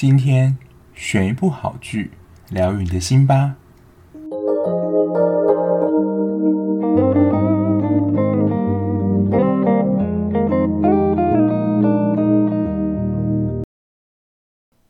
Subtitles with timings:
[0.00, 0.56] 今天
[0.94, 2.12] 选一部好剧，
[2.48, 3.56] 疗愈你的心吧。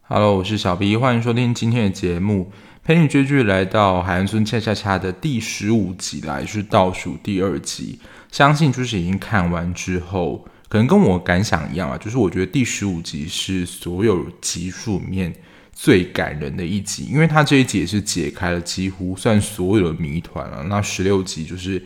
[0.03, 2.53] Hello，我是小 B，欢迎收听今天的节目。
[2.85, 7.99] 陪你追剧来到海岸村恰恰恰的第十五集来，是倒数第二集。
[8.31, 10.47] 相信就是已经看完之后。
[10.71, 15.35] 可能跟我感想一样啊，就是我觉得第十五集是所有集数里面
[15.73, 20.63] 最感人的一集，因为它这一集也是解开了几乎算所有的谜团了。
[20.69, 21.85] 那十六集就是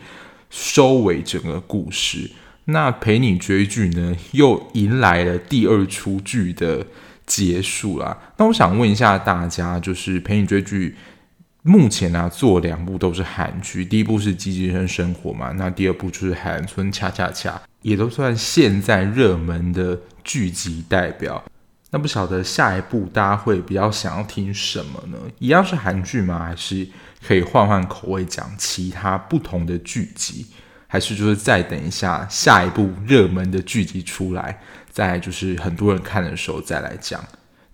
[0.50, 2.30] 收尾整个故事。
[2.66, 6.86] 那陪你追剧呢，又迎来了第二出剧的
[7.24, 8.34] 结束啦。
[8.36, 10.94] 那我想问一下大家，就是陪你追剧。
[11.62, 17.52] 目前呢、啊，做两部都是韩剧，第一部是《机智医生生活》嘛，那第二部就是《海岸村恰恰恰》，
[17.84, 21.44] 也都算现在热门的剧集代表。
[21.90, 25.18] 那不晓得下一部大家会比较想要听什么呢？
[25.38, 26.38] 一样是韩剧吗？
[26.38, 26.88] 还是
[27.24, 30.46] 可以换换口味讲其他不同的剧集？
[30.86, 37.22] 还是就是再等一下下一部热门的剧集出来，再就是很多人看的时候再来讲？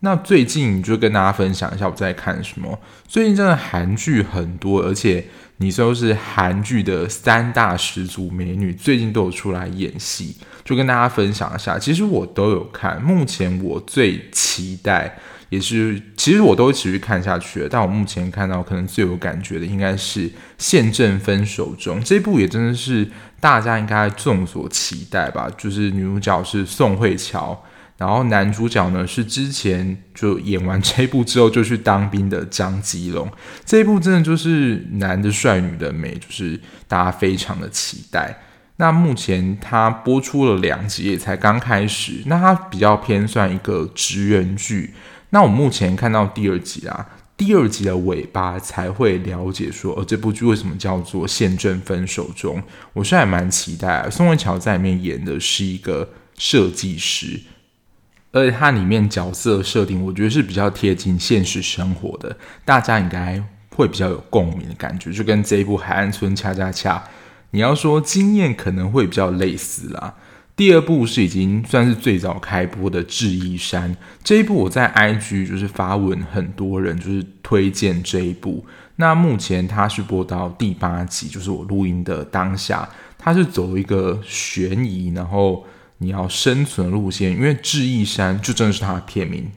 [0.03, 2.79] 那最近就跟大家分享一下我在看什么。
[3.07, 5.27] 最近真的韩剧很多，而且
[5.59, 11.79] 你说是韩剧的三大始祖美女，最近都有出来演戏，就跟大家分享一下。
[11.79, 15.19] 其实我都有看，目前我最期待
[15.51, 17.69] 也是，其实我都会持续看下去了。
[17.69, 20.27] 但我目前看到可能最有感觉的，应该是
[20.57, 23.07] 《宪政分手中》这部，也真的是
[23.39, 25.51] 大家应该众所期待吧。
[25.59, 27.63] 就是女主角是宋慧乔。
[28.01, 33.31] 然后男主角呢，是之前就演完这一部之后就去当兵的张基龙，
[33.67, 38.39] 这一部真的就是男的帅，女的美，就是大家非常的期待。
[38.77, 42.23] 那目前他播出了两集，也才刚开始。
[42.25, 44.95] 那他比较偏算一个职员剧。
[45.29, 52.57] 那我目前看到第二集啊，第二集的尾巴才会了解说，呃，这部剧为什么叫做《现正分手中》。
[52.95, 56.09] 我是还蛮期待，宋慧乔在里面演的是一个
[56.39, 57.39] 设计师。
[58.33, 63.43] 而且它里面角色设定，我觉得是比较贴近现实生活的，大家应该
[63.75, 66.99] 会比较有共鸣的感觉，就跟这一部《海岸村恰恰恰》，
[67.51, 70.15] 你要说经验可能会比较类似啦。
[70.55, 73.93] 第二部是已经算是最早开播的《智异山》，
[74.23, 78.65] 这一部我在 IG 就是发文，很多人就是推荐这一部。
[78.95, 82.89] 那目前它是播到第八集，就是我录音的当下，
[83.19, 85.67] 它是走一个悬疑，然后。
[86.03, 89.51] 你要生存路线，因为智异山就真的是它的片名。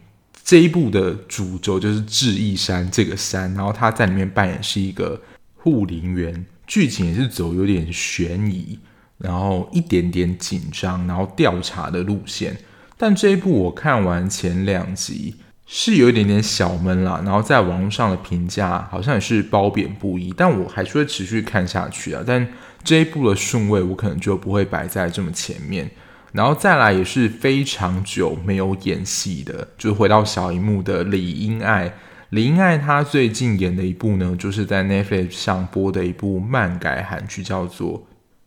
[0.44, 5.22] 这一部的主轴就是智异山这个山，然后他在里面扮演是一个
[5.56, 8.78] 护林员，剧情也是走有点悬疑，
[9.18, 12.58] 然后一点点紧张，然后调查的路线。
[12.98, 22.22] 但这一部我看完前两集是有一点点小闷啦，然后在网络上的评价好像也是褒贬不一，但我还是会持续看下去啊。
[22.28, 22.46] 但
[22.84, 25.90] 这一部的顺位我可能就不会摆在这么前面。
[26.34, 31.94] 然后再来也是非常久没有演戏的，就回到小荧幕的李英爱。
[32.30, 38.00] 李英爱她最近演的一部呢，就是在 Netflix 上播的一部漫改韩剧，叫做《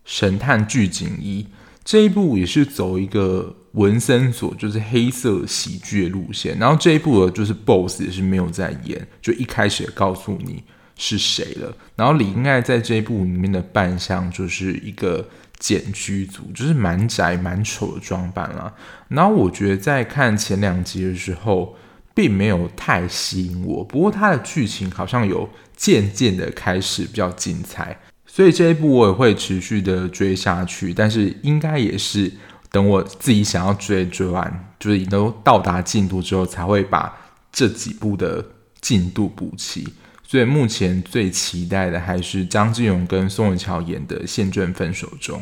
[0.05, 1.43] 神探巨警一》。
[1.85, 6.59] 这一部也是走一个文森佐，就是黑色喜剧路线。
[6.59, 10.65] 然后这一部呢，就是 BOSS 也是没有在演，就一开始也告诉你
[10.97, 11.73] 是谁了。
[11.95, 15.29] 然后李英爱在这一部里面的扮相就是一个。
[15.59, 18.73] 简居族就是蛮宅蛮丑的装扮啦，
[19.09, 21.75] 然后我觉得在看前两集的时候，
[22.15, 23.83] 并没有太吸引我。
[23.85, 30.93] 不过它的剧情好像有渐渐的开始比较精彩，所以这一部我也会持续的追下去。
[30.93, 32.31] 但是应该也是
[32.71, 37.15] 等我自己想要追追完，就是已都到达进度之后，才会把
[37.51, 38.45] 这几部的
[38.81, 39.87] 进度补齐。
[40.27, 45.41] 所以目前最期待的还是张基龙跟宋慧乔演的《现正分手中》，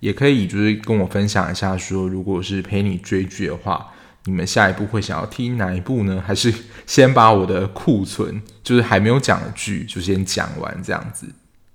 [0.00, 3.92] 也可以就是跟我分享一下，说如果是陪你追剧的话，
[4.24, 6.22] 你们下一部会想要听哪一部呢？
[6.26, 6.52] 还是
[6.84, 11.28] 先把我的库存，就是还没有讲的剧，就先讲完这样子。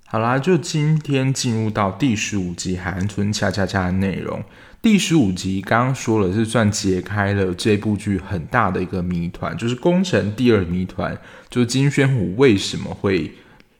[0.04, 4.44] 好啦，就今天进入到第十五集《海岸村恰恰恰》的内容。
[4.82, 11.14] 第十五集刚刚说了，是算解开了这部剧很大的一个谜团，就是工程第二谜团，
[11.50, 13.30] 就是金宣虎为什么会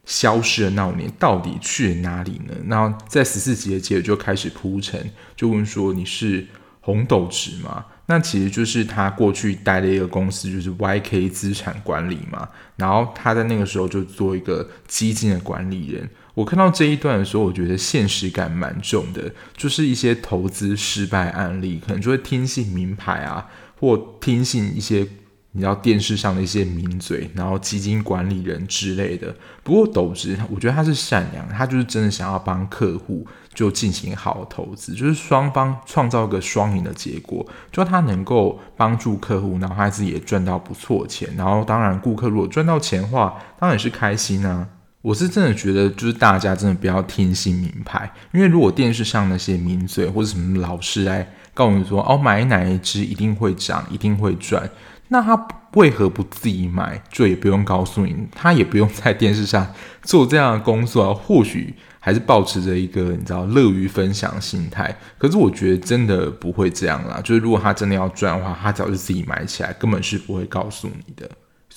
[0.05, 2.53] 消失的那五年，到底去了哪里呢？
[2.67, 6.45] 然后在十四集的结尾就开始铺陈，就问说你是
[6.81, 7.83] 红豆子吗？
[8.05, 12.47] 那其实就是他过去待的一个公司，就是 YK 资产管理嘛。
[12.75, 16.07] 然后他在那个时候就做一个基金的管理人。
[16.33, 23.49] 我看到这一段的时候，我觉得现实感蛮重的，就是一些投资失败案例，可能就会听信名牌啊，
[23.79, 25.05] 或听信一些
[25.51, 29.35] 你知道电视上的一些名嘴，然后基金管理人之类的。
[29.63, 44.65] 不过斗直，我觉得他是善良，他就是真的想要帮客户就进行好投资，就是双方创造一个双赢的结果，就他能够帮助客户，然后他自己也赚到不错钱，然后当然顾客如果赚到钱的话，当然是开心啊。
[45.01, 54.69] 我是真的觉得，就是大家真的不要听信名牌，因为如果电视上那些名嘴或者什么老师来告诉你说，哦，买哪一支一定会涨，一定会赚。
[55.07, 57.01] 那他为何不自己买？
[57.11, 61.13] 就也不用告诉你，他也不用在电视上做这样的工作啊。
[61.13, 64.95] 或许还是保持着一个你知道乐于分享心态。
[65.17, 67.19] 可是我觉得真的不会这样啦。
[67.21, 71.29] 就是如果他真的要赚的话，他早就自己买起来，根本是不会告诉你的。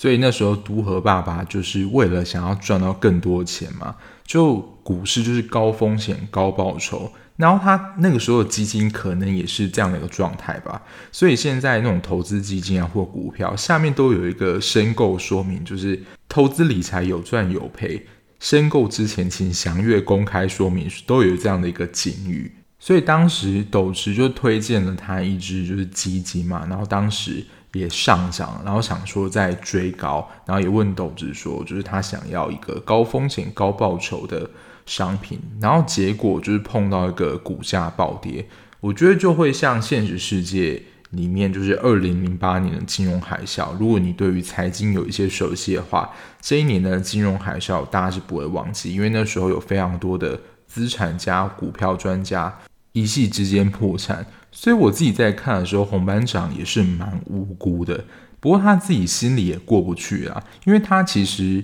[0.05, 7.11] 所以那时候都和爸爸就是为了想要赚到更多钱嘛，就股市就是高风险高报酬。
[7.37, 10.79] 然后他那个时候基金可能也是这样的一个状态吧，
[11.11, 15.99] 所以现在那种投资基金啊或股票下面都有一个申购说明，就是
[16.29, 18.05] 投资理财有赚有赔，
[18.39, 22.51] 申购之前请详阅公开说明书，都有这样的一个警语。
[22.77, 27.43] 所以当时斗直就推荐了他一支就是基金嘛，然后当时
[27.75, 34.49] 也上涨，然后想说再追高，然后也问董志说，就是他想要一个高风险高报酬的。
[34.87, 38.45] 商品，然后结果就是碰到一个股价暴跌，
[38.79, 40.79] 我觉得就会像现实世界
[41.09, 43.75] 里面，就是二零零八年的金融海啸。
[43.79, 52.55] 如果你对于财经有一些熟悉的话，这一年的金融海啸大家是不会忘记，因为那时候有非常多的资产家、股票专家
[52.91, 54.23] 一夕之间破产。
[54.55, 58.05] 所以我自己在看的时候，红班长也是蛮无辜的，
[58.39, 61.63] 不过他自己心里也过不去啊，因为他其实。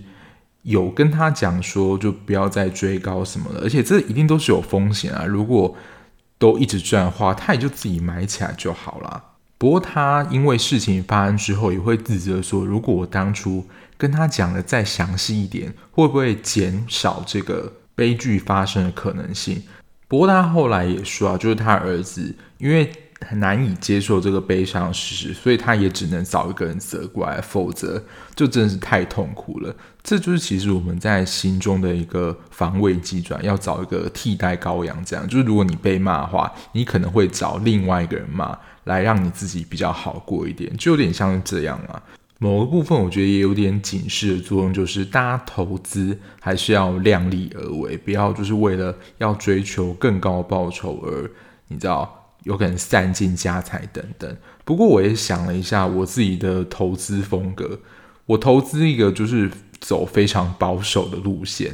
[0.64, 5.26] 有跟他讲说，就不要再追高什么的，而且这一定都是有风险啊。
[5.26, 5.76] 如果
[6.38, 9.24] 都一直赚的话，他也就自己买起来就好了。
[9.58, 13.66] 不过他因为事情发生之后，也会自责说，如果我当初
[13.98, 19.64] 跟他讲的再详细一点，会不会减少这个悲剧发生的可能性？
[20.12, 22.92] 不过他后来也说啊，就是他儿子因为。
[23.24, 28.04] 很难以接受这个悲伤事实，所以他也只能找一个人责怪，否则
[28.34, 29.72] 就真的是太痛苦了。
[30.02, 35.06] 这就是其实我们在心中的一个防卫机转，要找一个替代羔羊。
[35.06, 42.02] 这样就是，如果你被骂的话，你可能会找另外一个人骂，来让你自己比较好过一点，就有点像这样啊。
[42.44, 51.30] 某个部分我觉得也有点警示的作用，就是大家投资还是要量力而为，不要就是为了要追求更高报酬而
[51.68, 52.18] 你知道。
[52.44, 54.36] 有可能散尽家财等等。
[54.66, 57.80] 不过我也想了一下，我自己的投资风格，
[58.26, 59.48] 我投资一个就是
[59.80, 61.72] 走非常保守的路线。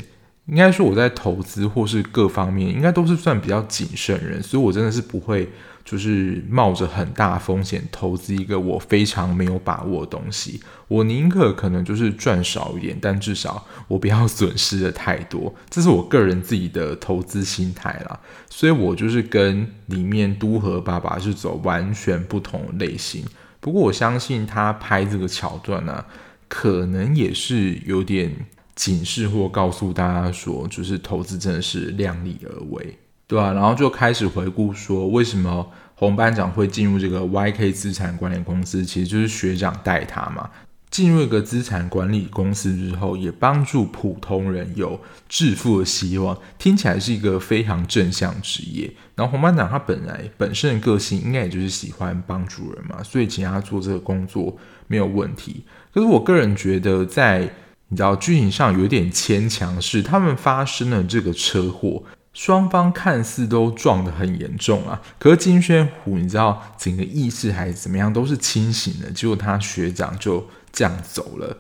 [0.48, 5.48] 应该说我在投资或是各方面，应该都是算比较谨慎人，所以我真的是不会。
[5.88, 18.20] 就是冒着很大风险投资一个我非常没有把握的东西，我宁可可能就是赚少一点，但至少我不要损失的太多，这是我个人自己的投资心态啦。
[18.50, 23.24] 所以我就是跟里面都和爸爸是走完全不同类型。
[23.62, 26.04] 不过我相信他拍这个桥段呢、
[26.50, 28.46] 可能也是有点
[28.76, 32.98] 警示或告诉大家说，就是投资真的是量力而为。
[33.28, 40.50] 对啊，然后就开始回顾说，为什么洪班长会进入这个 YK 资产管理公司，其实就是学长带他嘛。
[40.90, 44.98] 进入一个资产管理公司之后，也帮助普通人有
[45.28, 48.90] 致富的希望，听起来是一个非常正向职业。
[49.14, 54.56] 然后洪班长他本来本身的个性应该也就是喜欢帮助人嘛，所以请他做这个工作
[54.88, 55.66] 没有问题。
[55.94, 57.42] 可是我个人觉得，在
[57.90, 62.02] 你知道剧情上有点牵强，是他们发生了这个车祸。
[62.38, 69.10] 双方看似都撞得很严重啊，可是金宣虎，你知道整个意识还是怎么样，都是清醒的。
[69.10, 71.58] 结果他学长就这样走了。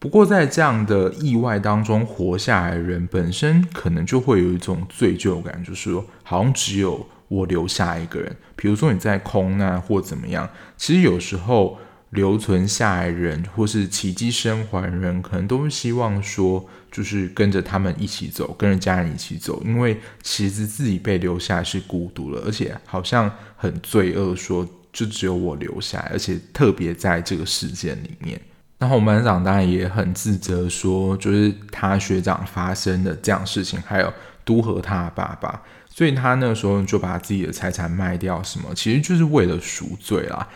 [0.00, 8.36] 不过在这样的意外当中活下来的人本身，可能就会有一种罪疚感，就是说好像只有我留下一个人。
[8.56, 11.78] 比如说你在空难或怎么样，其实有时候。
[12.10, 16.64] 留存下来人，或是奇迹生还人，可能都是希望说，
[16.96, 28.40] 就是跟着他们一起走，跟着家人一起走，因为其实自己被留下是孤独了，而且好像很罪恶，说就只有我留下来，而且特别在这个事件里面。
[28.78, 34.10] 然后我们班长当然也很自责，说就是他学长发生的这样事情，还有
[34.42, 35.60] 都和他爸爸，
[35.90, 40.48] 所以他那个时候就把自己的财产卖掉，什么其实就是为了赎罪啦。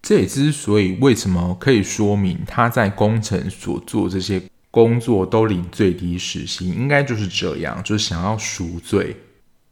[0.00, 4.40] 这也之所以为什么可以说明他在工程所做这些
[4.72, 9.16] 工作都领最低时薪，应该就是这样，就是想要赎罪。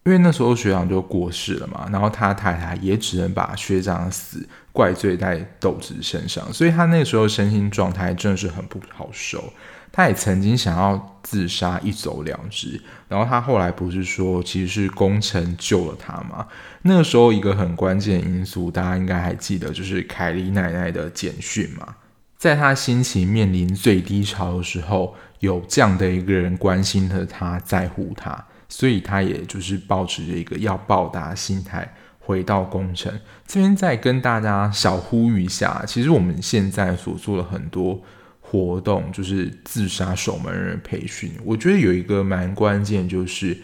[0.05, 9.53] 因为那时候学长就过世了嘛，然后他太太也只能把学长的死怪罪在豆子身上，所以他那时候身心状态真的是很不好受。
[9.93, 16.47] 他也曾经想要自杀一走了之，然后他后来不是说其实是工程救了他吗？
[16.83, 21.97] 那个时候一个很关键因素，大家应该还记得，就是凯莉奶奶的简讯嘛。
[22.41, 33.13] 在他心情面临最低潮的时候，有这样的一个人关心着他，在乎他，所以他也就是抱持着一个要报答心态，回到工程。
[33.47, 38.01] 这边再跟大家小呼吁一下，其实我们现在所做的很多。
[38.43, 43.57] 活动就是自杀守门人培训，我觉得有一个蛮关键，就是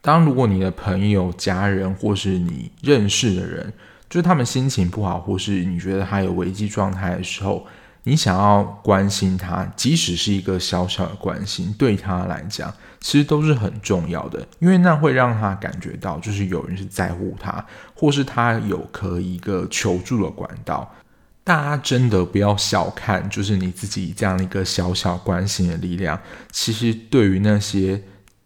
[0.00, 3.70] 当如果你的朋友、家人或是你认识的人，
[4.08, 7.66] 就是他们心情不好，或是你觉得他有危机状态的时候，
[8.04, 17.64] 你想要关心他，即使是一个小小的关心，对他来讲其实都是很重要的，因为那会让他感觉到就是有人是在乎他，
[17.94, 20.94] 或是他有可以一个求助的管道。
[21.42, 26.20] 大家真的不要小看，就是你自己这样一个小小关心的力量。
[26.52, 28.00] 其实对于那些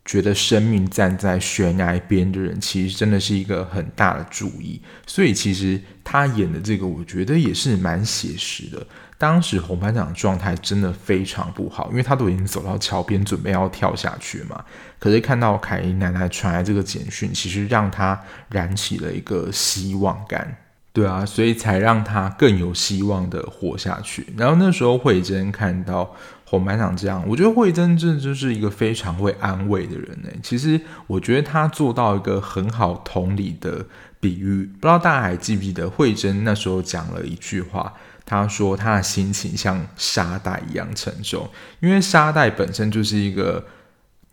[0.05, 4.81] 觉得生命站在悬崖边的人，其实真的是一个很大的注意。
[5.07, 8.87] 所以其实他演的这个，我觉得也是蛮写实的。
[9.17, 14.65] 当时洪班长的状态真的非常不好，因为他都已经走到桥边准备要跳下去嘛。
[14.99, 20.57] 可是看到凯莉奶奶传来这个简讯，其实让他燃起了一个希望感。
[20.93, 24.25] 对啊，所以才让他更有希望的活下去。
[24.37, 30.29] 然后那时候慧珍看到洪班长这样，我觉得慧珍这就是一个非常会安慰的人呢。
[30.41, 33.85] 其实我觉得他做到一个很好同理的
[34.21, 37.93] 比喻，不知道大家还记不记得慧珍那时候讲了一句话，
[38.27, 41.49] 他说他的心情像沙袋一样沉重，
[41.81, 43.65] 因为沙袋本身就是一个。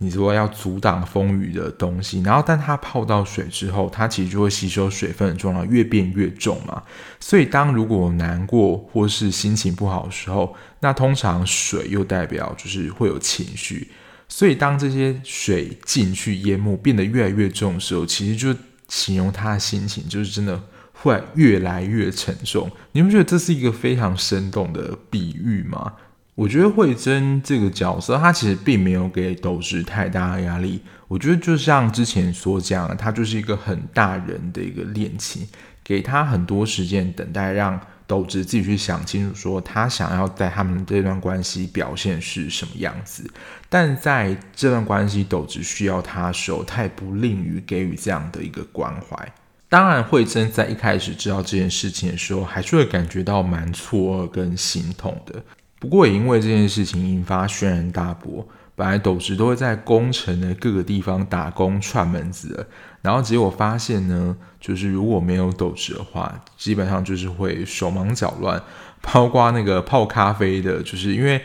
[0.04, 6.82] 你说要阻挡风雨的东西，然后但它泡到水之后，它其实就会吸收水分的重量越变越重嘛。
[7.20, 13.92] 所以当如果难过或是心情不好的时候，那通常水又代表就是会有情绪。
[14.28, 20.60] 所以当这些水进去淹没，变得越来越重的时候，其实就形容他的心情就是真的
[21.02, 22.70] 会越来越沉重。
[22.92, 25.94] 你们觉得这是一个非常生动的比喻吗？
[26.36, 30.82] 我觉得慧珍这个角色，她其实并没有给斗直太大的压力。
[31.08, 35.48] 我觉得就像之前所讲的，她就是一个很大人的一个恋情，
[35.84, 43.30] 给她很多时间等待，让斗直自己去想清楚，说他想要在他们这段关系表现是什么样子。
[43.70, 49.34] 但在这段关系，斗直需要他的时候，他也不吝于给予这样的一个关怀。
[49.72, 55.42] 当然，慧珍在一开始知道这件事情的时候，还是会感觉到蛮错愕跟心痛的。
[55.80, 62.68] 不过也因为这件事情引发轩然大波，本来斗直都会在工程的各个地方打工串门子，
[63.02, 68.62] 然后结果发现呢，就是如果没有斗直的话，基本上就是会手忙脚乱，
[69.02, 71.42] 包括那个泡咖啡的，就是因为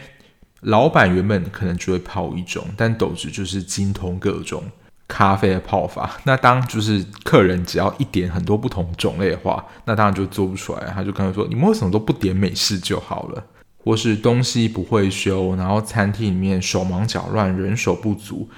[0.62, 4.64] 老板原本可能就会泡一种，但斗直就是精通各种
[5.08, 13.44] 咖啡的泡法， 那当就是客人只要一点很多不同种类的话，那当然就做不出来，他就跟他说：“你们为什么都不点美式就好了？”
[13.78, 18.48] 或是东西不会修，然后餐厅里面手忙脚乱，人手不足，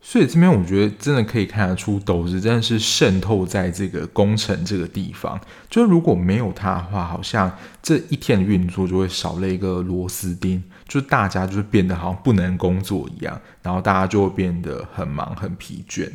[0.00, 5.38] 所以这边我觉得真的可以看得出，斗子真的是渗透在这个工程这个地方。
[5.68, 7.50] 就如果没有它的话，好像
[7.82, 16.08] 这一天的运作就会少了一个螺丝钉，就大家就是变得好像不能工作一样，然后大家就会变得很忙很疲倦。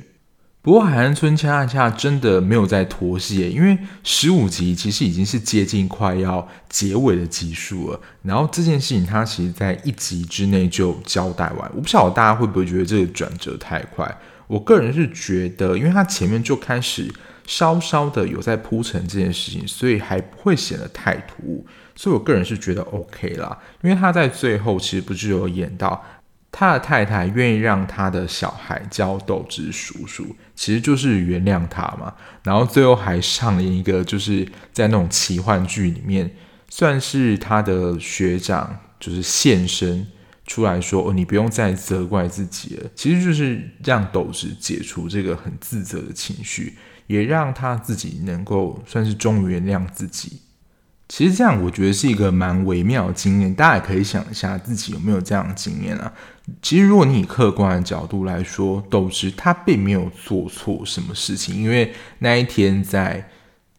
[0.64, 8.00] 不过海岸村恰恰真的没有在拖戏，因为十五集其实已经是接近快要结尾的集数了。
[8.22, 14.10] 然后这件事情它其实在一集之内就交代完，我不晓得大家会不会觉得这个转折太快。
[14.48, 17.14] 我个人是觉得，因为它前面就开始
[17.46, 21.68] 稍稍的有在铺陈这件事情，所以还不会显得太突兀。
[21.94, 26.02] 所以我个人是觉得 OK 啦，因为他在最后其实不是有演到。
[26.56, 32.14] 他的太太愿意让他的小孩叫斗直叔叔，其实就是原谅他嘛。
[32.44, 36.30] 然后最后还上了一个，就是在那种奇幻剧里面，
[36.70, 40.06] 算是他的学长，就是现身
[40.46, 50.40] 出来说：“哦，你不用再责怪自己了。”其实就是让斗直解除这个很自责的情绪，也让他自己能够算是终于原谅自己。
[51.10, 53.54] 其实这样，我觉得是一个蛮微妙的经验。
[53.54, 56.12] 大家也可以想一下，自己有没有这样的经验啊？
[56.62, 63.30] 其实，如果你以客观的角度来说，豆汁他并没有做错什么事情，因为那一天在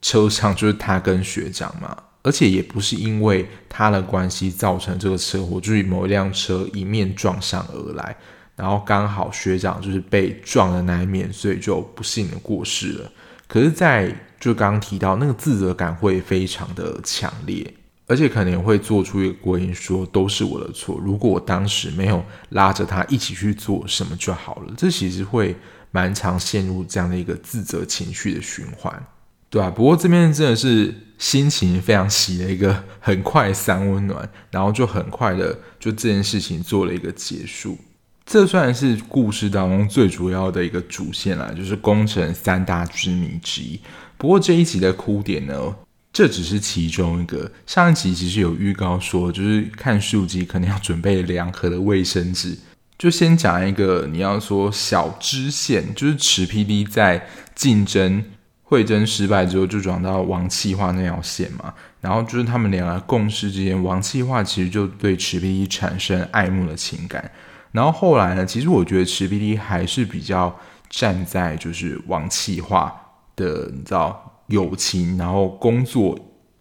[0.01, 8.17] 车上就是他跟学长嘛，而且也不是因为他的关系造成这个车祸，就是某一辆车迎面撞上而来。
[8.57, 13.11] 然后刚好学长就是被撞的那一面，所以就不幸的过世了。
[13.49, 14.15] 可是，在
[14.45, 17.67] 就刚刚提到那个自责感会非常的强烈，
[18.07, 21.01] 而且可能会做出一个归因，说都是我的错。
[21.03, 25.57] 如果我当时没有拉着他一起去做什么就好了，这其实会
[25.91, 29.03] 蛮常陷入这样的一个自责情绪的循环，
[29.49, 37.79] 对啊，不过这边真的是心情非常喜的一个很快三温暖，然后就很快的就这件事情做了一个结束。
[38.27, 43.81] 这算是故事当中最主要的一个主线啦，就是宫城三大之谜之一。
[44.17, 45.77] 不过这一集的哭点呢，
[46.13, 47.51] 这只是其中一个。
[47.67, 52.57] 上一集其实有预告说，就是看书籍可能要准备两盒的卫生纸。
[52.97, 58.25] 就先讲一个，你要说小支线，就是池 PD 在竞争
[58.63, 61.75] 会争失败之后，就转到王气化那条线嘛。
[62.01, 67.31] 然后就是他们两个共事之间，王气化其实就对池 PD 产生爱慕的情感。
[67.73, 70.57] 然后后来呢，其实我觉得池 PD 还是比较
[70.89, 72.95] 站在就是王气化
[73.37, 76.19] 的，你知道友情，然后工作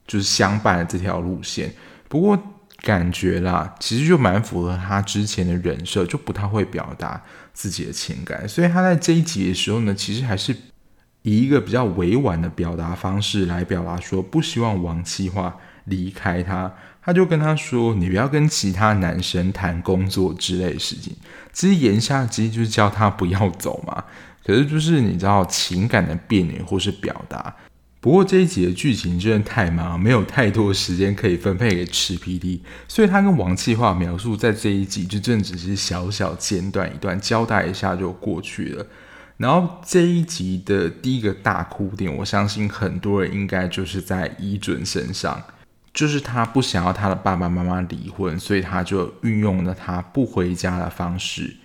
[0.07, 1.73] 就是相伴的这条路线。
[2.07, 2.37] 不过
[2.81, 7.21] 感觉啦，其实就蛮符合他之前的人设，就不太会表达
[7.53, 8.47] 自己的情感。
[8.47, 10.55] 所以他在这一集的时候呢，其实还是
[11.21, 16.73] 以一个比较委婉的表达方式来表达说，不希望王企划离开他。
[17.05, 21.13] 他就跟他说：“你不要跟其他男生谈工作之类的事情。”
[21.51, 24.05] 其实言下之意就是叫他不要走嘛。
[24.45, 27.55] 可是就是你知道情感的变扭或是表达。
[27.99, 38.85] 不过这一集的剧情真的太忙，没有太多时间可以分配给池 PD，所以他跟王企划描述在这一集就真的只是小小简短一段交代一下就过去了。
[39.37, 45.41] 然后这一集的第一个大哭点，我相信很多人应该就是在伊准身上。
[45.93, 51.55] 就是他不想要他的爸爸妈妈离婚，所以他就运用了他不回家的方式，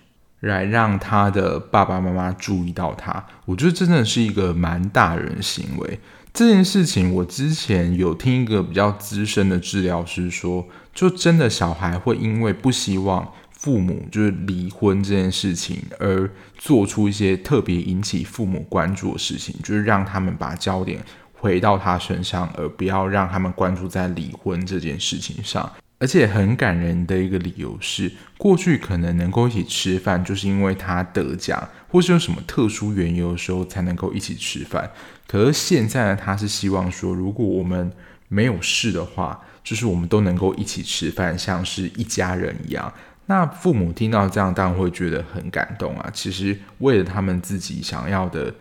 [0.40, 3.24] 来让他的爸爸妈妈注意到他。
[3.44, 6.00] 我觉得真的是一个蛮大人行为。
[6.32, 21.00] 这件事情我之前有听一个比较资深的治疗师说，就真的小孩会因为不希望父母就是离婚这件事情，而做出一些特别引起父母关注的事情，就是让他们把焦点。
[21.40, 25.70] 回到他身上，而不要让他们关注在离婚这件事情上。
[25.98, 34.90] 而且很感人的一个理由是，过去可能能够一起吃饭，就是因为他得奖，或是有什么特殊缘由的时候才能够一起吃饭。
[35.26, 37.92] 可是现在呢，他是希望说，如果我们
[38.28, 42.92] 没有事的话，就是我们都能够一起吃饭，像是一家人一样。
[43.26, 46.10] 那父母听到这样，当然会觉得很感动啊。
[46.14, 48.54] 其实为了他们自己想要的。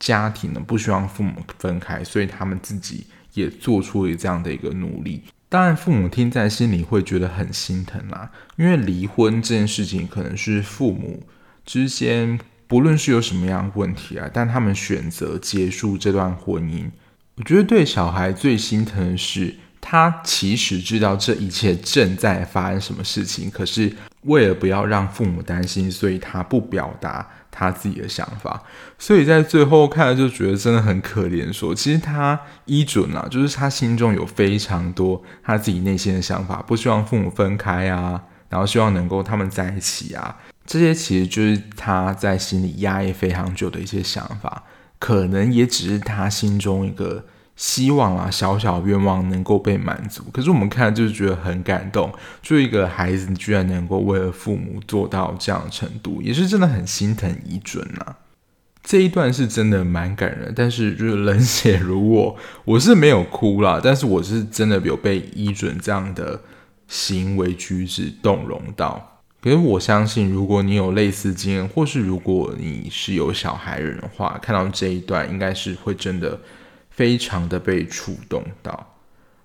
[0.00, 5.22] 家庭呢，不希望父母分开，所以他们自己也做出了这样的一个努力。
[5.50, 11.24] 当然，父母听在心里会觉得很心疼啦，因为离婚这件事情可能是父母
[11.66, 16.88] 之间不论是有什么样的问题啊，但他们选择结束这段婚姻。
[17.34, 27.26] 我觉得对小孩最心疼的是，他其实知道这一切正在发生什么事情，可是为了不要让父母担心，所以他不表达。
[27.52, 28.62] 他自己的想法，
[28.96, 31.52] 所以在最后看了就觉得真的很可怜。
[31.52, 44.62] 说其实他依准啊，就是他心中有非常多他自己内心的想法，不希望父母分开啊，然后希望能够他们在一起啊，这些其实就是他在心里压抑非常久的一些想法，
[45.00, 47.26] 可能也只是他心中一个。
[47.60, 50.24] 希望啊，小小愿望能够被满足。
[50.32, 58.16] 可是我们看就是觉得很感动，就一个孩子居然能够为了父母做到这样的程度，也是真的很心疼伊准呐、啊。
[58.82, 66.40] 这一段是真的蛮感人，但是就是冷血如我，我是没有哭啦，但是我是真的有被伊准这样的
[66.88, 69.20] 行为举止动容到。
[69.42, 76.40] 可是我相信，如果你有类似经验，或是如果你是有小孩人的话，看到这一段应该是会真的。
[76.90, 78.96] 非常的被触动到，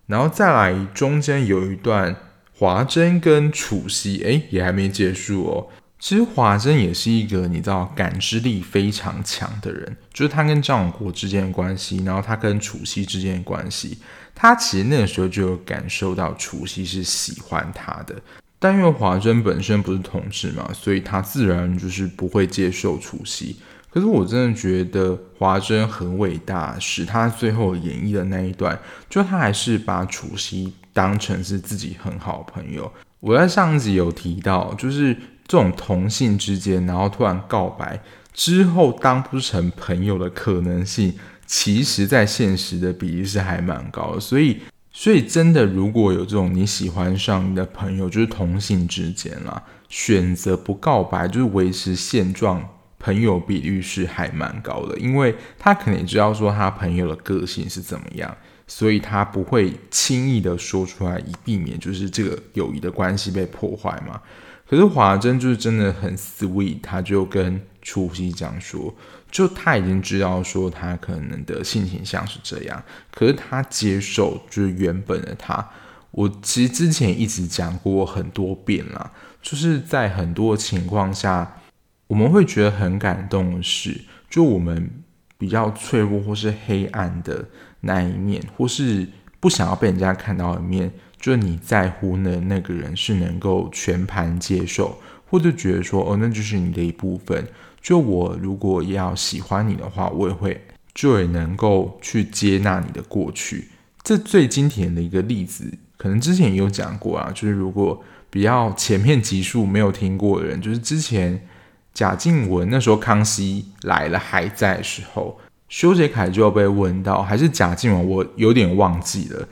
[0.07, 2.15] 然后再来中间有一段
[2.57, 5.67] 华珍跟楚熙，诶，也还没结束哦。
[5.97, 13.97] 其实华珍也是一个你知道感知力非常强的人，就是他跟张永国之间的关系，然后他跟楚熙之间的关系，
[14.35, 18.13] 他其实那个时候就有感受到楚熙是喜欢他的，
[18.59, 23.55] 但因为华珍本身不是同志嘛，所以他自然就是不会接受楚熙。
[23.95, 28.77] 可是我真的觉得华真很伟大，使他最后演绎的那一段，
[29.09, 32.91] 就他还是把楚熙当成是自己很好的朋友。
[33.21, 35.13] 我在上集有提到，就是
[35.47, 37.97] 这种同性之间，然后突然告白
[38.33, 41.13] 之后当不成朋友的可能性，
[41.45, 44.19] 其实在现实的比例是还蛮高的。
[44.19, 44.59] 所以
[44.91, 52.61] 所以真的，如果有这种你喜欢上你的朋友，就是同性之间啦，选择不告白，就是维持现状，
[53.05, 64.19] 朋友比率是还蛮高的，因为他肯定知道说他朋友的个性是怎么样，所以他不会轻易的说出来，以避免就是这个友谊的关系被破坏嘛。
[64.67, 68.91] 可是华真就是真的很 sweet，他就跟除夕讲说，
[69.29, 75.63] 就他已经知道说他可能的性倾向是这样，可是他接受就是原本的他。
[76.09, 79.11] 我其实之前一直讲过很多遍啦，
[79.43, 81.61] 就是在很多情况下，
[82.07, 84.89] 我们会觉得很感动的是，就我们
[85.37, 87.45] 比较脆弱或是黑暗的
[87.81, 89.07] 那一面，或是
[89.39, 90.91] 不想要被人家看到的面。
[91.17, 97.47] 就你在乎的那个人是能够全盘接受，或者觉得说哦，那就是你的一部分。
[97.81, 100.61] 就我如果要喜欢你的话，我也会
[100.93, 103.69] 就也能够去接纳你的过去。
[104.03, 111.47] 这最经典的一个例子，可能之前也有讲过啊，就是如果比较前面集数没有听过的人，就是之前
[111.95, 119.47] 贾静雯那时候康熙来了还在的时候，修杰楷就要被问到，还是贾静雯，我有点忘记了。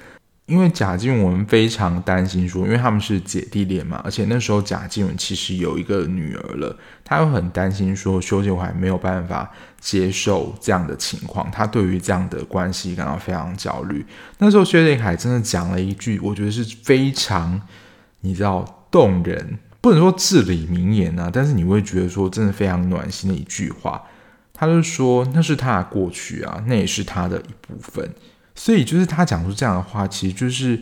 [0.46, 14.06] 因为贾静雯非常担心说，因为他们是姐弟恋嘛，而且那时候贾静雯其实有一个女儿了，她又很担心说修杰楷没有办法接受这样的情况，她对于这样的关系感到非常焦虑。
[14.40, 17.62] 那时候修杰楷真的讲了一句，我觉得是非常
[18.20, 24.02] 你知道动人，不能说至理名言啊，但是你会觉得说真的非常暖心的一句话。
[24.54, 28.10] 他就说那是他的过去啊，那也是他的一部分。
[28.56, 30.82] 所以就是他讲出这样的话，其实就是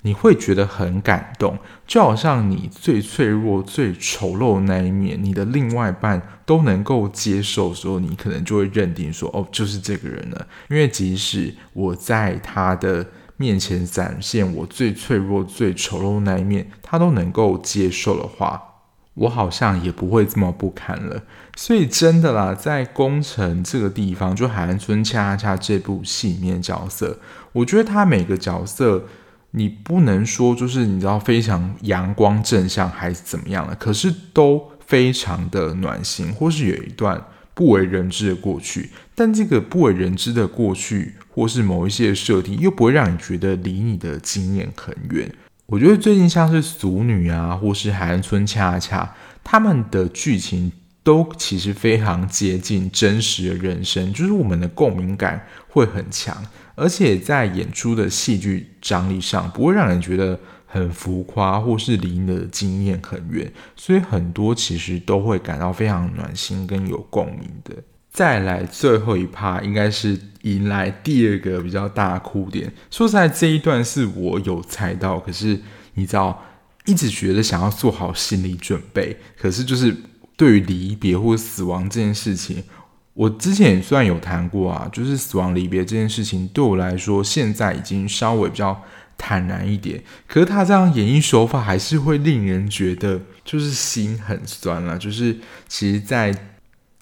[0.00, 10.46] 你会觉得很感动，就好像你最脆弱、最丑陋的那一面，你的另外一半都能够接受的时候，你可能就会认定说，哦，就是这个人了。
[10.70, 18.70] 因为即使我在他的面前展现我最脆弱、最丑陋的那一面，他都能够接受的话。
[19.14, 21.22] 我好像也不会这么不堪了，
[21.54, 27.20] 所以真的啦，在宫城这个地方，就《海岸村恰恰》这部戏里面角色，
[27.52, 29.04] 我觉得他每个角色，
[29.52, 45.32] 你不能说就是你知道非常阳光正向还是怎么样的，可是都非常的暖心，或是有一段不为人知的过去，但这个不为人知的过去，或是某一些设定，又不会让你觉得离你的经验很远。
[45.66, 49.02] 我觉得最近像是《俗女》啊，或是《海岸村恰恰》，
[49.42, 50.70] 他们的剧情
[51.02, 56.36] 都其实非常接近真实的人生，就是我们的共鸣感会很强，
[56.74, 60.38] 而且在演出的戏剧张力上，不会让人觉得
[60.74, 67.76] 很浮夸，或是离你的经验很远，所以很多其实都会感到非常暖心跟有共鸣的。
[68.10, 72.72] 再来最后一趴，应该是迎来第二个比较大哭点。
[72.90, 75.60] 说实在，这一段是我有猜到，可是
[75.94, 76.42] 你知道，
[76.86, 79.16] 一直觉得想要做好心理准备。
[79.38, 79.96] 可是就是
[80.36, 82.64] 对于离别或死亡这件事情，
[83.12, 88.82] 我之前也算有谈过啊，就是死亡离别这件事情对我来说，现在已经稍微比较
[89.16, 90.02] 坦然一点。
[90.26, 94.98] 可是他这样演绎手法，还是会令人觉得就是心很酸了。
[94.98, 95.36] 就是
[95.68, 96.34] 其实，在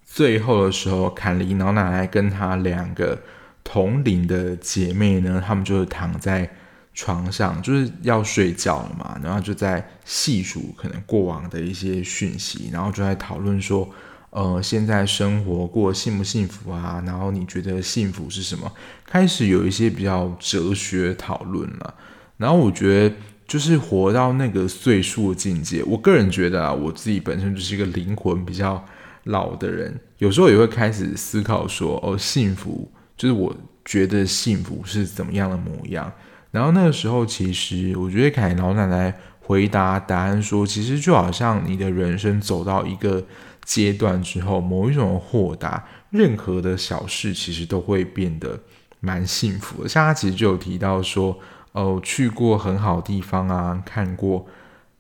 [0.05, 3.18] 最后的时候，坎梨老奶奶跟她两个
[3.64, 6.51] 同龄的姐妹呢，她们就是躺在
[6.94, 13.88] 床上，就是要睡觉了嘛，然后就在细数可能过往的一些讯息，然后就在讨论说，
[14.32, 17.02] 呃，现在生活过幸不幸福啊？
[17.06, 18.72] 然后你觉得幸福是什么？
[19.06, 21.94] 开始有一些比较哲学讨论了。
[22.36, 23.14] 然后我觉得，
[23.46, 28.84] 就是活到那个岁数的境界，我个人觉得啊，我自己本身就是一个灵魂比较。
[29.26, 36.12] 老的人有时候也会开始思考说：“哦，幸福就是我觉得幸福是怎么样的模样。”
[36.50, 43.24] 然后那个时候，其实我觉得凯老奶奶回答答案说：“其实就好像你的人生走到一个
[43.64, 48.61] 阶段之后，某一种豁达，任何的小事其实都会变得
[49.01, 51.38] 蛮幸福的。”像他其实就有提到说
[51.72, 54.46] ：“哦，去过很好地方啊，看过。”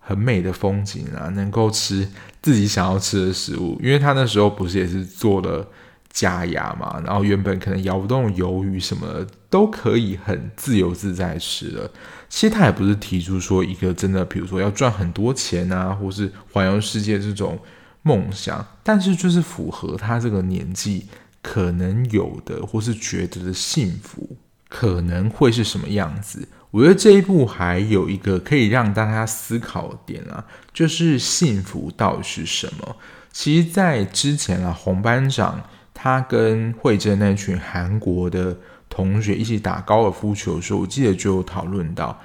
[0.04, 2.08] 很美的风景啊，能够吃
[2.42, 5.64] 自己想要吃的食物，因为他那时候不是也是做了
[6.10, 11.88] 假牙嘛，然后原本可能咬不动鱿鱼什么的都可以很自由自在吃的。
[12.28, 17.56] 其实他也不是提出说一个真的，比如说要赚很多钱啊，或是环游世界这种
[18.02, 21.06] 梦想，但是就是符合他这个年纪
[21.40, 24.36] 可能有的，或是觉得的幸福
[24.68, 26.46] 可能会是什么样子。
[26.70, 32.96] 我觉得这一部还有一个可以让大家思考的点啊，就是幸福到底是什么？
[33.30, 35.62] 其实，在之前啊，红班长
[35.92, 38.56] 他跟惠珍那群韩国的
[38.88, 42.18] 同学一起打高尔夫球的时候，我记得就有讨论到，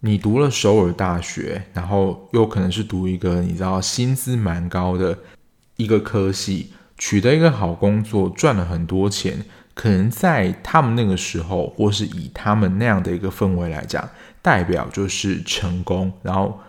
[0.00, 5.18] 你读了首尔大学，然后又可能是读一个你知道薪资蛮高的
[5.76, 14.08] 一个科系，取得一个好工作，赚了很多钱，可能在他们那个时候，或是以他们那样的一个氛围来讲，
[14.40, 16.60] 代表就是成功，然后。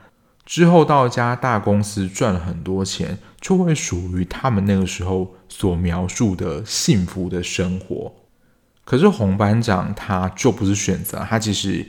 [0.43, 8.11] 之后到一家大公司赚了很多钱，就会属于他们那个时候所描述的幸福的生活。
[8.83, 11.85] 可是洪班长他就不是选择，他其实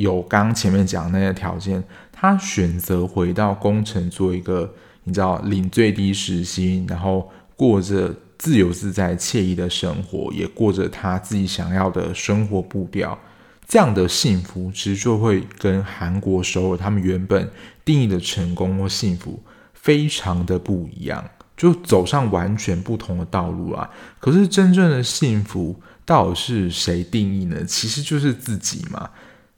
[0.00, 13.18] 有刚前面讲那些条件，他选择回到工程做一个你知道领最低时薪，然后过着自由自在、惬意的生活，也过着他自己想要的生活步调。
[13.68, 17.48] 这样的幸福其实就会跟韩国首尔他们原本
[17.84, 19.40] 定义的成功或幸福
[19.74, 21.24] 非常的不一样，
[21.56, 23.88] 就走上完全不同的道路啊。
[24.18, 27.64] 可是真正的幸福到底是谁定义呢？
[27.64, 29.10] 其实就是自己嘛。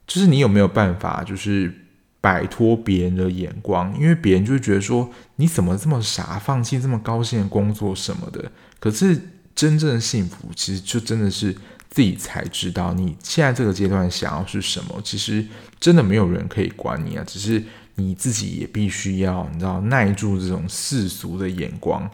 [0.07, 1.73] 就是你有没有办法，就是
[2.21, 3.93] 摆脱别人的眼光？
[3.99, 8.51] 因为别人就会觉得说你怎么这么傻，放弃这么高薪的工作什么的。
[8.79, 9.19] 可是
[9.55, 11.55] 真正的幸福，其实就真的是。
[11.89, 15.45] 自己才知道你现在这个阶段想要是什么，其实
[15.79, 17.63] 真的没有人可以管你啊，只是
[17.93, 22.09] 你自己也必须要，你知道耐住这种世俗的眼光，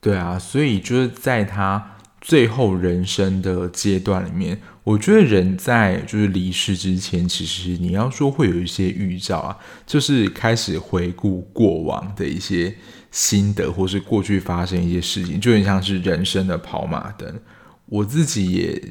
[0.00, 9.56] 对啊，所以就是在他最后人生的阶段里面，我觉得人在就是离世之前，其实你要说会有一些预兆啊，
[9.86, 12.74] 就是开始回顾过往的一些
[13.10, 17.40] 心得，或是过去发生一些事情，就很像是人生的跑马灯，
[17.86, 18.82] 我自己也。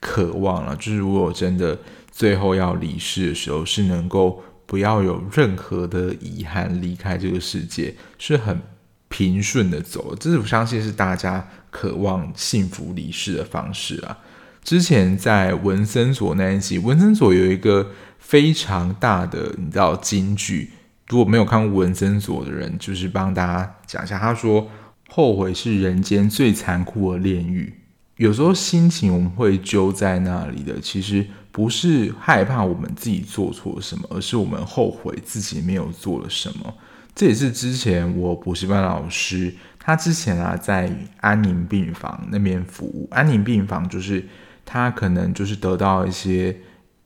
[0.00, 1.76] 渴望了，就是如果真的
[2.12, 8.60] 最后要离世的时候，是能够不要有任何的遗憾离开这个世界，是很
[9.08, 10.14] 平顺的走。
[10.14, 14.18] 这是我相信是大家渴望幸福离世的方式啊。
[14.62, 20.72] 之前在文森佐那一集，文森佐有一个非常大的你知道金句，
[21.08, 24.18] 如果没有看过文森佐的人，就是帮大家讲一下。
[24.18, 24.68] 他说
[25.08, 27.72] ：“后悔是人间最残酷的炼狱。”
[28.16, 36.74] 有时候心情我们会揪在那里的，其实不是害怕我们自己做错了什么，而是我们后悔自己没有做了什么。
[37.18, 43.08] 这也是之前我补习班老师，他之前啊在安宁病房那边服务。
[43.10, 44.24] 安宁病房就是
[44.64, 46.56] 他可能就是得到一些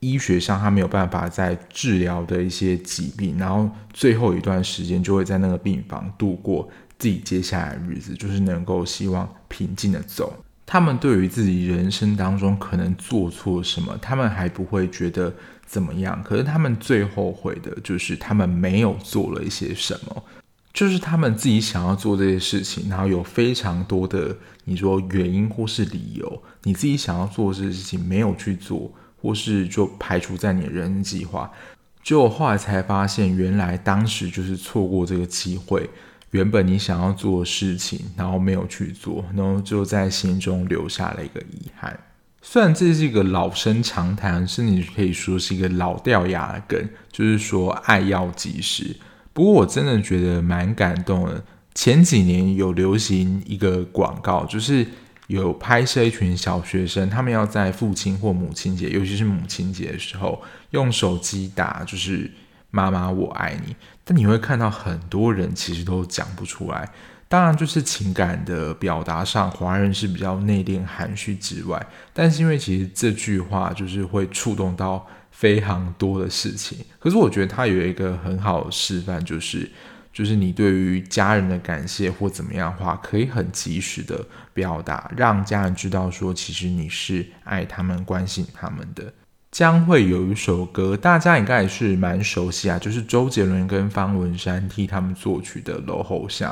[0.01, 10.42] 医学上他没有办法再治疗的一些疾病，然后最后一段时间就会在那个病房度过自己接下来的日子，就是能够希望平静的走。
[10.65, 15.33] 他们对于自己人生当中可能做错什么，他们还不会觉得
[15.65, 16.23] 怎么样。
[16.23, 20.23] 可是他们最后悔的就是他们没有做了一些什么，
[20.73, 31.51] 就是他们自己想要做这些事情，然后有非常多的你说原因或是理由，你自己想要做这些事情没有去做，或是就排除在你的人生计划，
[32.03, 35.89] 结果后来才发现，原来当时就是错过这个机会。
[36.33, 41.97] 原本你想要做的事情，然后没有去做，然后就在心中留下了一个遗憾。
[42.41, 48.95] 虽然这是一个老生常谈，甚至可以说是一个老掉牙的梗，就是说爱要及时。
[49.31, 51.43] 不过我真的觉得蛮感动的。
[51.75, 54.85] 前几年有流行一个广告，就是
[55.27, 60.41] 有拍摄一群小学生，他们要在父亲或母亲节，尤其是母亲节的时候，
[60.71, 62.31] 用手机打，就是。
[62.75, 63.75] 妈妈，我爱你。
[64.03, 66.89] 但你会看到很多人其实都讲不出来。
[67.27, 76.79] 当然，就是情感的表达上，华人是比较内敛含蓄之外，但是因为其实这句话就是会触动到非常多的事情。
[76.99, 79.71] 可是我觉得它有一个很好的示范，就是
[80.11, 89.11] 就是你对于家人的感谢或怎么样的话，可以很及时的表达，让家人知道说，其实你是爱他们、关心他们的。
[89.53, 96.51] 将会有一首歌，大家应该也是蛮熟悉啊，就是周杰伦跟方文山替他们作曲的《落雨声》，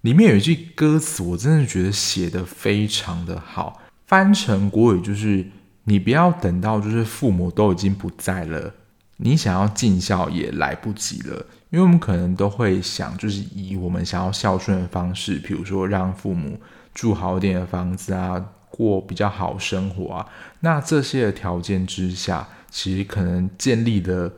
[0.00, 3.80] 里面有一句歌词，我真的觉得写得非常的好。
[4.08, 5.46] 翻成国语就是：
[5.84, 8.74] 你不要等到就是父母都已经不在了，
[9.18, 11.46] 你想要尽孝也来不及了。
[11.70, 16.58] 因为我们可能都会想，就是以我们想要孝顺的方式，比如说让父母
[16.92, 18.44] 住好一点的房子啊。
[18.72, 20.26] 过比较好生活啊，
[20.60, 24.32] 那这些的条件之下，其实可能建立的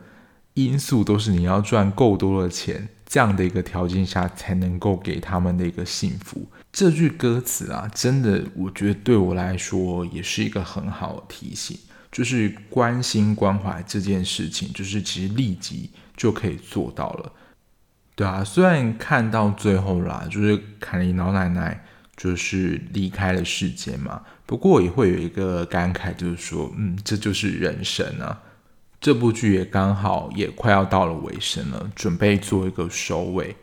[0.54, 6.46] 因素都是你要赚够多的钱，这样的一个条件下才能够给他们的一个幸福。
[6.72, 11.78] 这句歌词啊，真的，我觉得对我来说也是一个很好的提醒，
[12.10, 17.32] 就是关心关怀这件事情，就是其实立即就可以做到了。
[18.16, 21.84] 对啊，虽然看到最后啦，就是凯莉老奶奶。
[22.16, 24.22] 就是离开了世间嘛。
[24.46, 28.42] 不过也会有一个感慨，就是说，嗯，这就是人生啊。
[29.00, 33.54] 这部剧也刚好也快要到了尾声了，准备做一个收尾。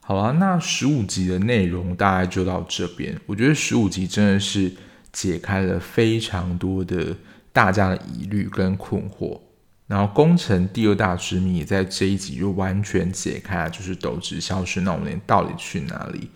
[0.00, 3.20] 好了，那十五集的内容大概就到这边。
[3.26, 4.72] 我觉得十五集真的是
[5.12, 7.16] 解开了非常多的
[7.52, 9.40] 大家的疑虑跟困惑。
[9.88, 16.30] 然后宫城第二大之谜也在这一集就完全解开了，就是斗直消失那五年到底去哪里？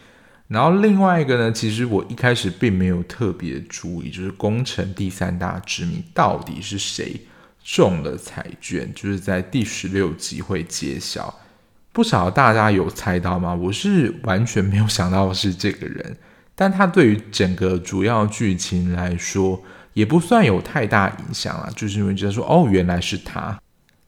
[0.51, 7.21] 然后另外一个呢，其实我一开始并没有特别注意，就是工程第三大之谜到底是谁？
[7.63, 11.39] 中了彩券，就是在第十六集会揭晓。
[11.93, 13.55] 不晓得大家有猜到吗？
[13.55, 16.17] 我是完全没有想到是这个人，
[16.57, 21.71] 但他对于整个主要剧情来说也不算有太大影响啊。
[21.77, 23.57] 就是因为觉得说，哦，原来是他。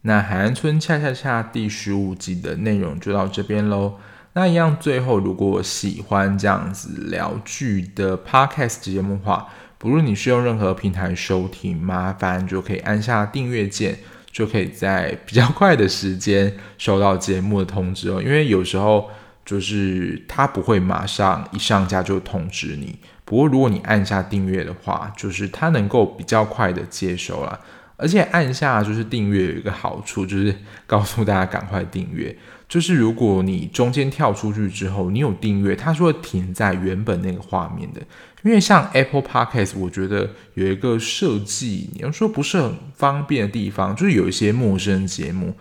[0.01, 3.95] 那海岸村恰恰恰第十五集的内容就到这边喽。
[4.35, 13.99] 那一样，最后如果喜欢这样子聊剧的 podcast 节目的话，不论你是用任何平台收听，麻烦就可以按下订阅键，
[14.31, 18.23] 就可以在比较快的时间收到节目的通知哦。
[18.23, 19.11] 因为有时候
[19.45, 27.61] 就是它不会马上一上架就通知你，不过如果你按下订阅的话，就是它能够比较快的接收啦。
[27.99, 32.35] 而且按下就是订阅有一个好处，就是告诉大家赶快订阅。
[32.73, 38.01] 就是如果你中间跳出去之后，你有订阅，它是会停在原本那个画面的。
[38.43, 45.55] 因为像 Apple Podcast，我觉得有一个设计，你要说不是很方便的地方，就是有一些陌生节目，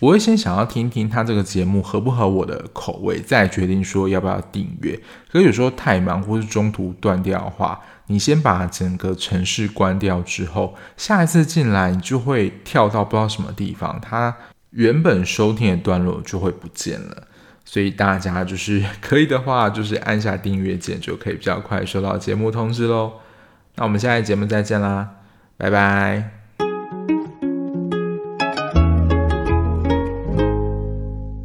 [0.00, 5.00] 我会先想要听听它这个节目合不合我的口味，再决定说要不要订阅。
[5.30, 14.36] 可是有时候太忙或是中途断掉的话，你先把整个城市关掉之后，下一次进来你就会跳到不知道什么地方，它
[14.76, 17.26] 原本收听的段落就会不见了。
[17.64, 23.14] 所以大家就是可以的话，就是按下订阅键，就可以比较快收到节目通知喽。
[23.74, 25.16] 那我们下期节目再见啦，
[25.56, 26.45] 拜拜。